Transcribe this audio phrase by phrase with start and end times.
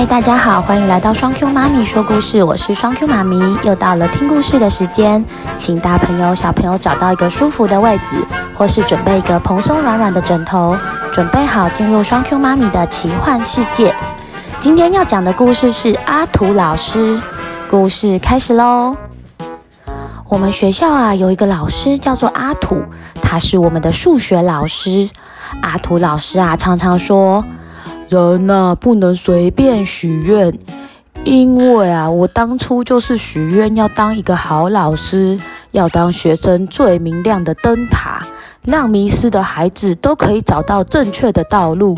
[0.00, 5.22] 嗨，大家好，欢迎来到双 Q 妈咪说故事，我是双 Q 妈咪，又到了听故事的时间，
[5.58, 8.16] 请大朋友小朋友找到一个舒服的位置，
[8.56, 10.74] 或是准备一个蓬松软软的枕头，
[11.12, 13.94] 准备好进入双 Q 妈咪的奇幻世界。
[14.58, 17.20] 今天要讲的故事是阿图老师，
[17.68, 18.96] 故事开始喽。
[20.30, 22.82] 我们学校啊有一个老师叫做阿土，
[23.20, 25.10] 他是我们的数学老师。
[25.60, 27.44] 阿土老师啊常常说。
[28.10, 30.58] 人呐、啊，不能随便许愿，
[31.22, 35.38] 因为啊，我当初就是许愿要当一个好老师，
[35.70, 38.20] 要当学生最明亮的灯塔，
[38.64, 41.96] 让迷失的孩子都可以找到正确的道路。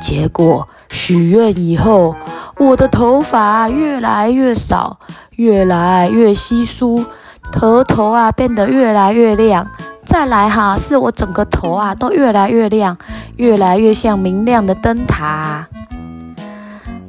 [0.00, 2.14] 结果许愿以后，
[2.58, 5.00] 我的头发越来越少，
[5.34, 7.04] 越来越稀疏，
[7.60, 9.66] 额头啊变得越来越亮。
[10.06, 12.96] 再来哈，是我整个头啊都越来越亮，
[13.38, 15.68] 越来越像明亮的灯塔。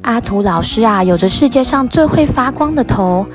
[0.02, 3.26] 阿图老师啊，有着世界上最会发光的头，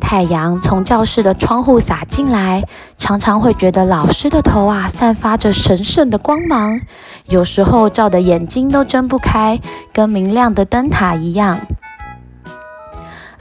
[0.00, 2.64] 太阳从教室的窗户洒进来，
[2.96, 6.80] 常常会觉得老师的头啊散发着神圣的光芒，
[7.26, 9.60] 有时候照得眼睛都睁不开，
[9.92, 11.58] 跟明亮的灯塔一样。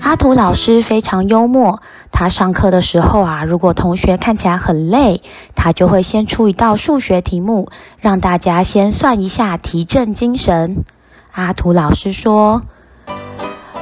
[0.01, 1.81] 阿图老师非常幽默，
[2.15, 5.21] 他上课的时候啊，如果同学看起来很累，
[5.55, 7.67] 他就会先出一道数学题目，
[7.99, 10.85] 让大家先算一下，提振精神。
[11.31, 12.61] 阿图老师说：“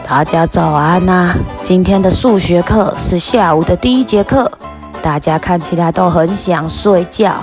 [0.08, 4.50] 大家早安呐，今天的数学课是下午的第一节课，
[5.04, 7.34] 大家看起来都很想睡觉。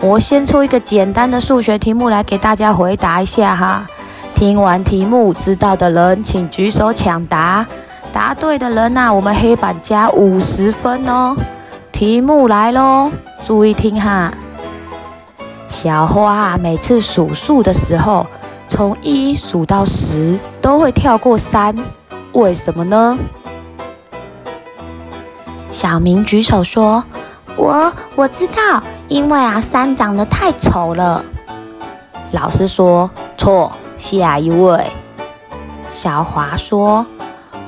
[0.00, 3.86] 我先出一个简单的数学题目来给大家回答一下哈。
[4.34, 7.66] 听完题目，知道的人请举手抢答。”
[8.12, 11.34] 答对的人呐、我们黑板加五十分哦。
[11.90, 13.10] 题目来喽，
[13.46, 14.32] 注意听哈。
[15.68, 18.26] 小花啊，每次数数的时候，
[18.68, 21.74] 从一数到十都会跳过三，
[22.32, 23.18] 为什么呢？
[25.70, 27.02] 小明举手说
[27.56, 31.24] ：“我我知道，因为啊，三长得太丑了。”
[32.32, 34.86] 老师说：“错，下一位。”
[35.90, 37.06] 小华说。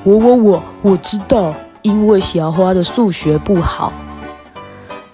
[0.05, 1.51] 我我我我知道，
[1.81, 3.91] 因为小花的数学不好。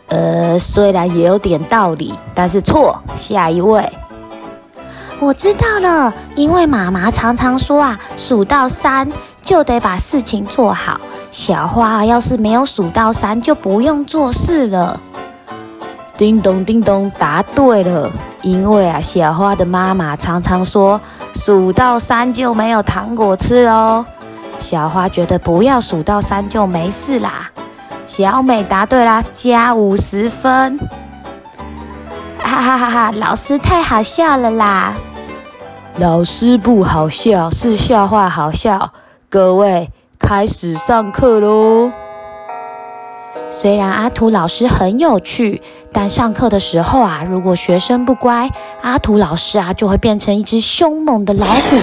[0.10, 3.02] 呃，虽然也有点道理，但是错。
[3.18, 3.90] 下一位，
[5.22, 9.10] 我知道了，因为妈妈常常说啊，数到三
[9.42, 11.00] 就得把事情做好。
[11.32, 15.00] 小花要是没有数到三，就不用做事了。
[16.18, 18.12] 叮咚叮咚，答对了。
[18.42, 21.00] 因为啊，小花的妈妈常常说，
[21.34, 24.06] 数到三就没有糖果吃哦。
[24.62, 27.52] 小花觉得不要数到三就没事啦。
[28.08, 30.80] 小美答对啦，加五十分。
[32.38, 33.12] 哈哈哈哈！
[33.14, 34.94] 老师太好笑了啦！
[35.98, 38.92] 老师不好笑，是笑话好笑。
[39.30, 39.90] 各位，
[40.20, 41.92] 开始上课喽。
[43.50, 45.62] 虽然阿图老师很有趣，
[45.94, 48.50] 但上课的时候啊，如果学生不乖，
[48.82, 51.78] 阿图老师啊就会变成一只凶猛的老虎。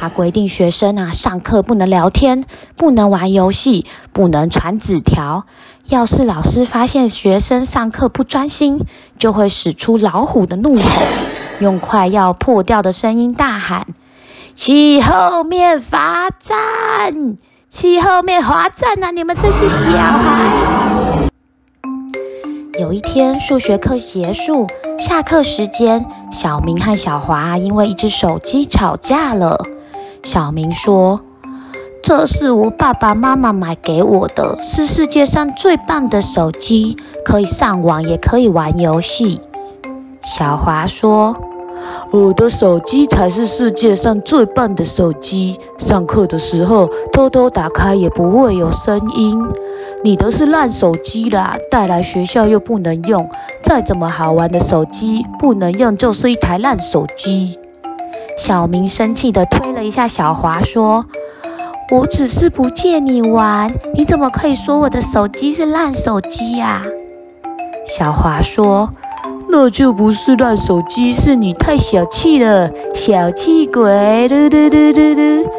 [0.00, 2.44] 他规定学生啊，上课不能聊天，
[2.76, 5.44] 不能玩游戏，不能传纸条。
[5.86, 8.84] 要是老师发现学生上课不专心，
[9.18, 11.02] 就会使出老虎的怒吼，
[11.60, 13.88] 用快要破掉的声音大喊
[14.54, 17.36] ：“去后面罚站！
[17.70, 19.10] 去后面罚站啊！
[19.10, 21.28] 你们这些小孩！”
[22.78, 24.68] 有一天，数学课结束，
[25.00, 29.58] 下课时间，小明和小华因为一只手机吵架了。
[30.24, 31.20] 小明说
[32.02, 39.40] ：“这是我爸爸妈妈买给我的，是世界上最棒的手机，可以上网，也可以玩游戏。”
[40.24, 41.36] 小华说
[42.12, 49.42] ：“我的手机才是世界上最棒的手机，上课的时候偷偷打开也不会有声音。
[50.04, 53.28] 你的是烂手机啦，带来学校又不能用，
[53.62, 57.58] 再怎么好玩的手机，不能用就是一台烂手机。”
[58.38, 61.04] 小明生气地推了一下小华，说
[61.90, 66.82] ：“我只是不借你玩，你怎么可以说我的手机是烂手机呀？”
[67.84, 68.94] 小华说
[69.50, 75.50] ：“那就不是烂手机，是你太小气了，小气鬼！”嘟嘟嘟嘟嘟。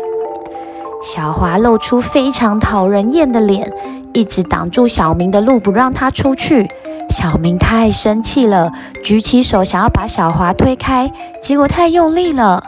[1.04, 3.72] 小华露出非常讨人厌的脸，
[4.14, 6.70] 一直挡住小明的路，不让他出去。
[7.10, 8.72] 小明太生气了，
[9.04, 11.12] 举起手想要把小华推开，
[11.42, 12.64] 结果太用力了，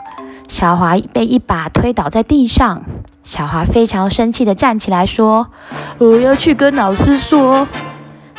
[0.52, 2.82] 小华被一把推倒在地上。
[3.24, 5.48] 小华非常生气的站起来说
[5.96, 7.66] ：“我要去跟老师说。”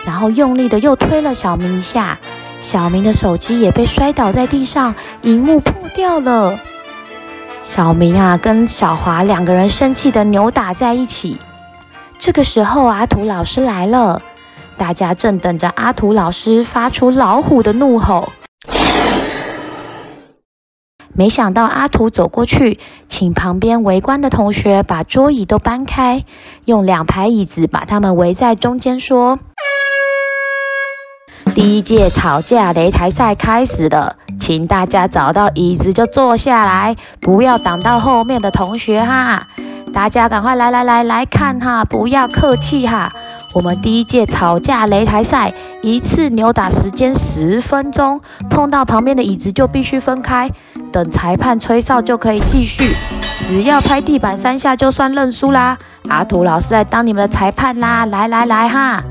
[0.05, 2.19] 然后用力的又推了小明一下，
[2.61, 4.93] 小明的手机也被摔倒在地上，
[5.23, 6.59] 荧幕破掉了。
[7.63, 11.39] 小明啊，跟小华两个人生气的扭打在一起。
[12.19, 14.21] 这个时候，阿图老师来了，
[14.77, 18.31] 大家正等着阿图老师发出老虎的怒吼。
[21.15, 26.25] 没想到阿图走过去，请旁边围观的同学把桌椅都搬开，
[26.65, 29.39] 用两排椅子把他们围在中间，说
[31.53, 39.43] ：“第一届吵架擂台赛开始了。”请大家找到椅子就坐下来，不要挡到后面的同学哈！
[39.93, 43.09] 大家赶快来来来来看哈，不要客气哈！
[43.55, 45.53] 我们第一届吵架擂台赛，
[45.83, 48.19] 一次扭打时间十分钟，
[48.49, 50.49] 碰到旁边的椅子就必须分开，
[50.91, 52.95] 等裁判吹哨就可以继续。
[53.47, 55.77] 只要拍地板三下就算认输啦！
[56.09, 58.07] 阿图老师来当你们的裁判啦！
[58.07, 59.03] 来来来哈！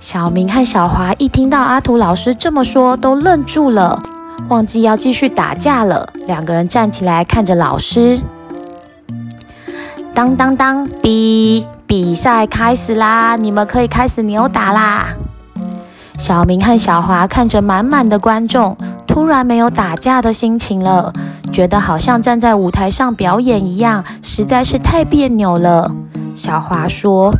[0.00, 4.02] 小明和小华一听到阿图老师这么说，都愣住了，
[4.48, 6.08] 忘记要继续打架了。
[6.26, 8.18] 两个人站起来看着老师，
[10.14, 13.34] 当当当，比比赛开始啦！
[13.34, 15.08] 你们可以开始扭打啦！
[16.18, 18.76] 小明和小华看着满满的观众，
[19.08, 21.12] 突然没有打架的心情了，
[21.52, 25.90] 觉得好像站在舞台上表演一样，实在是太别扭了。
[26.36, 27.34] 小华说：“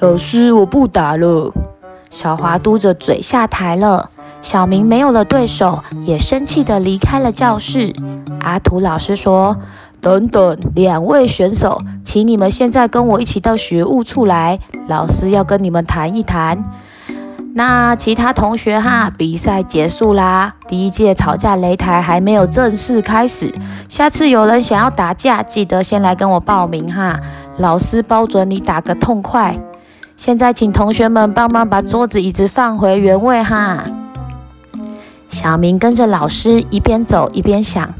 [0.00, 1.52] 老师，我不打了。”
[2.10, 4.10] 小华嘟着嘴下台了，
[4.42, 7.94] 小明没有了对手，也生气地离开了教室。
[8.40, 9.56] 阿图老师说
[10.06, 16.62] ：“等等，两位选手，请你们现在跟我一起到学务处来，老师要跟你们谈一谈。”
[17.56, 23.52] 那其他同学哈，比赛结束啦，第一届吵架擂台还没有正式开始。
[23.88, 27.18] 下次有人想要打架，记得先来跟我报名哈，
[27.56, 29.58] 老师包准你打个痛快。
[30.16, 33.82] 现在，请同学们帮忙把桌子、椅子放回原位哈。
[35.30, 37.92] 小明跟着老师一边走一边想：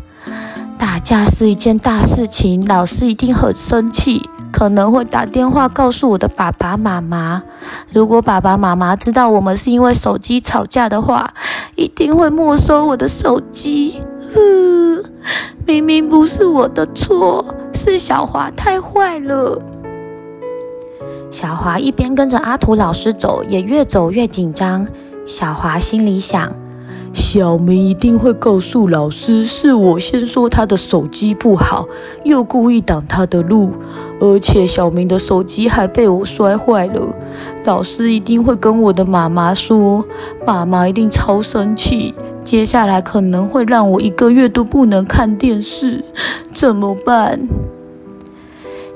[0.79, 7.43] 打架是一件大事情，老师一定很生气，可能会打电话告诉我的爸爸妈妈。
[7.93, 11.35] 如果爸爸妈妈知道我们是因为手机吵架的话，
[11.75, 14.01] 一定会没收我的手机。
[14.35, 15.03] 哼，
[15.67, 19.61] 明明不是我的错，是小华太坏了。
[21.31, 24.87] 小华一边跟着阿图老师走，也越走越紧张。
[25.27, 26.53] 小华心里想：
[27.17, 31.87] 小明一定会告诉老师，是我先说他的手机不好，
[32.25, 33.71] 又故意挡他的路，
[34.21, 37.17] 而且小明的手机还被我摔坏了。
[37.65, 40.05] 老师一定会跟我的妈妈说，
[40.47, 42.15] 妈妈一定超生气，
[42.45, 46.05] 接下来可能会让我一个月都不能看电视，
[46.53, 47.49] 怎么办？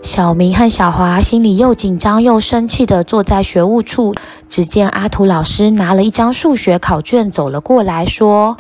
[0.02, 4.14] 小明和小华心里又紧张又生气地坐在学务处。
[4.49, 8.56] 只见阿图老师拿了一张数学考卷走了过来，说：“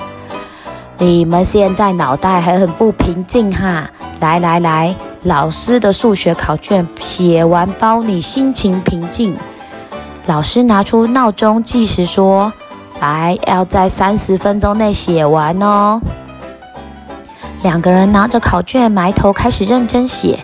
[0.98, 3.90] 你们现在脑袋还很不平静哈？
[4.20, 4.94] 来来来，
[5.24, 9.36] 老师的数学考卷写完，包你心情平静。”
[10.26, 12.52] 老师拿出闹钟计时，说
[13.00, 16.00] ：“来，要在三十分钟内写完哦。”
[17.64, 20.38] 两个人拿着考卷，埋头开始认真写。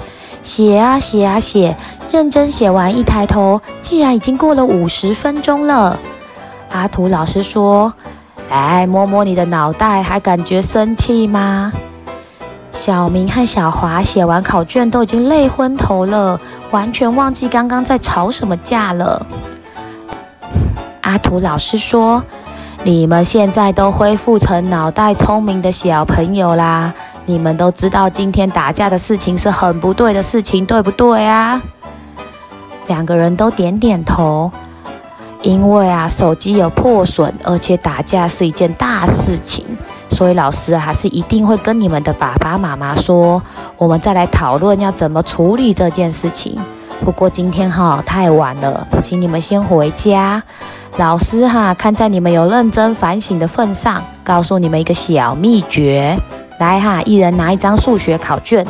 [0.47, 1.77] 写啊写啊写，
[2.13, 5.99] 认真写完，一抬头，竟然已经过了五十分钟了。
[6.71, 7.93] 阿图老师说
[8.49, 11.73] ：“来摸摸你的脑袋，还感觉生气吗？”
[12.73, 19.27] 小明和小华写完考卷都已经累昏头了，完全忘记刚刚在吵什么架了。
[21.01, 22.23] 阿图老师说
[22.85, 26.95] ：“你们现在都恢复成脑袋聪明的小朋友啦。”
[27.27, 31.61] 你们都知道今天打架的事情是很不对的事情，对不对啊？
[32.87, 34.51] 两个人都点点头。
[35.43, 39.65] 因为啊，手机有破损，而且打架是一件大事情，
[40.11, 43.41] 所以老师还是一定会跟你们的爸爸妈妈说，
[43.77, 46.59] 我们再来讨论要怎么处理这件事情。
[47.05, 50.43] 不过今天哈太晚了，请你们先回家。
[50.97, 56.19] 老师哈看在你们有认真反省的份上，告诉你们一个小秘诀。
[56.59, 58.67] 来哈，一人拿一张数学考卷。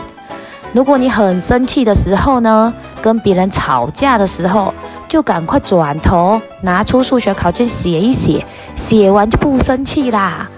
[0.72, 4.74] 如果你很生气的时候呢，跟别人吵架的时候，
[5.08, 10.48] 就赶快转头拿出数学考卷写一写，写完就不生气啦。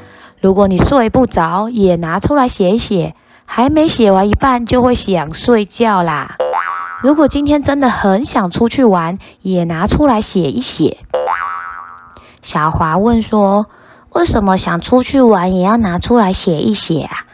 [0.40, 6.36] 如果你睡不着，也拿出来写一写，还没写完一半就会想睡觉啦。
[7.02, 10.96] 如果今天真的很想出去玩，也拿出来写一写。
[12.40, 13.66] 小华问说。
[14.12, 17.24] 为什么想出去玩也要拿出来写一写啊？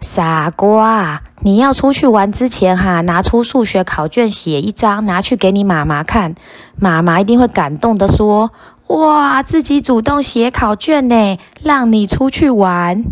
[0.00, 6.34] 傻瓜，你要出去玩之前哈，拿出数学考卷写一张，拿去给你妈妈看，
[6.76, 8.50] 妈妈一定会感动的说
[8.88, 13.04] ：“哇，自己主动写考卷呢，让你出去玩。”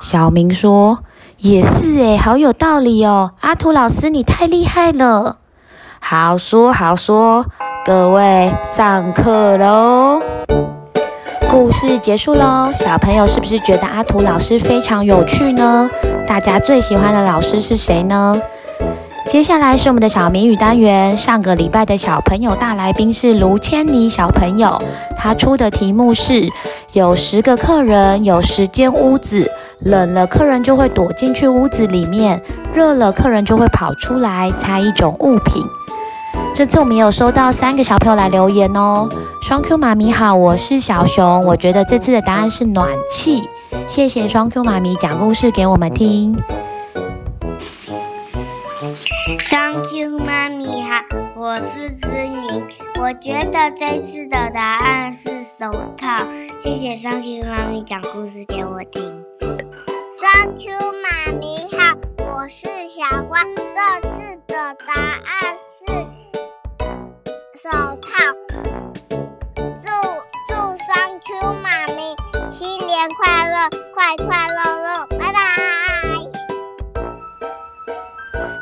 [0.00, 1.00] 小明说
[1.36, 3.32] ：“也是诶，好有道理哦。
[3.40, 5.36] 阿图老师，你太厉害了。
[6.00, 7.44] 好说好说，
[7.84, 10.22] 各位上课喽。
[11.50, 15.90] 故事结束喽，小朋友是不是觉得阿图老师非常有趣呢？
[16.26, 18.40] 大家最喜欢的老师是谁呢？
[19.26, 21.16] 接下来是我们的小谜语单元。
[21.16, 24.78] 上个礼拜的小朋友大来宾是卢千妮小朋友，
[25.16, 26.48] 他出的题目是：
[26.92, 32.42] 有十个客人，有十间屋子，冷了客人就会躲进去屋子里面，
[32.74, 35.62] 热了客人就会跑出来，猜一种物品。
[36.54, 39.08] 这次我们有收到三个小朋友来留言哦。
[39.40, 43.48] 双 Q 妈咪好，我是小熊，我觉得这次的答案是暖气。
[43.86, 46.36] 谢谢双 Q 妈咪讲故事给我们听。
[49.38, 51.04] 双 Q 妈咪好，
[51.36, 52.64] 我是姿宁，
[52.98, 56.26] 我觉得这次的答案是手套。
[56.60, 59.02] 谢谢双 Q 妈咪讲故事给我听。
[59.40, 61.94] 双 Q 妈咪好，
[62.34, 65.77] 我是小花，这次的答案是。
[67.60, 68.08] 手套，
[69.56, 69.88] 祝
[70.46, 72.14] 祝双 Q 妈咪
[72.52, 75.40] 新年快乐，快快乐乐，拜拜！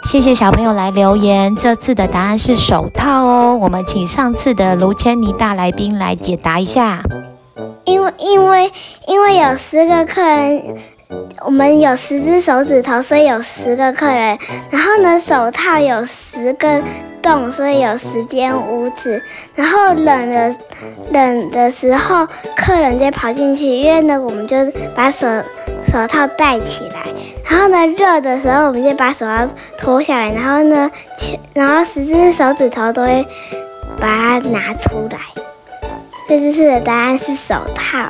[0.07, 3.59] 谢谢小朋友来留言，这次的答案是手套哦。
[3.61, 7.03] 我们请上次的卢千妮大来宾来解答一下。
[7.85, 8.73] 因为因为
[9.07, 10.79] 因为有十个客人，
[11.45, 14.39] 我们有十只手指头，所以有十个客人。
[14.71, 16.83] 然后呢，手套有十个。
[17.23, 19.21] 洞，所以有十间屋子。
[19.57, 20.55] 然后冷的
[21.11, 22.25] 冷的时候，
[22.57, 24.57] 客人就跑进去，因为呢，我们就
[24.95, 25.27] 把手
[25.89, 27.01] 手套戴起来。
[27.51, 30.31] 然后呢，热的时候，我们就把手套脱下来。
[30.31, 30.89] 然后呢，
[31.53, 33.27] 然后十只手指头都会
[33.99, 35.19] 把它拿出来。
[36.29, 38.09] 这次的答案是手套。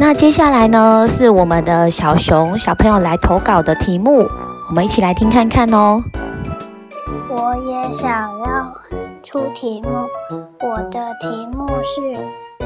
[0.00, 4.26] 那接下来呢，是我们的小熊小朋友来投稿的题目，
[4.70, 6.02] 我们一起来听看看哦。
[7.28, 8.74] 我也想要
[9.22, 9.90] 出题目，
[10.66, 12.14] 我的题目是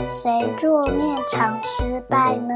[0.07, 2.55] 谁做面常失败呢？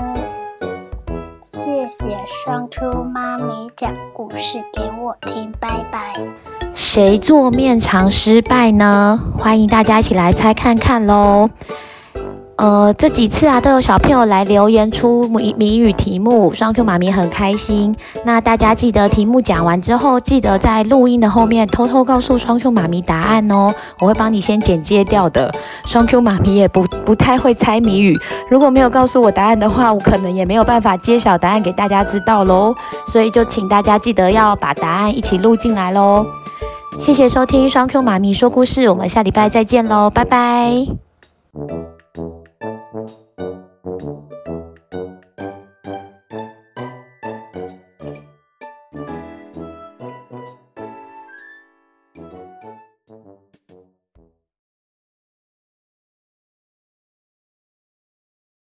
[1.42, 6.14] 谢谢双 Q 妈咪讲故事给我听，拜拜。
[6.76, 9.18] 谁做面常失败呢？
[9.37, 11.50] 欢迎大家一起来猜看看喽。
[12.58, 17.94] 呃，这几次啊，都有小朋友来留言出谜谜语题目，双 Q 妈咪很开心。
[18.24, 25.54] 那大家记得题目讲完之后，记得在录音的后面偷偷告诉双 Q 妈咪答案哦，我会帮你先剪接掉的。
[25.86, 28.12] 双 Q 妈咪也不不太会猜谜语，
[28.50, 32.74] 如果没有告诉我答案的话，我可能也没有办法揭晓答案给大家知道喽。
[33.06, 36.26] 所以就请大家记得要把答案一起录进来喽。
[36.98, 40.88] 谢谢收听双 Q 妈咪说故事，我们下礼拜再见喽，拜拜。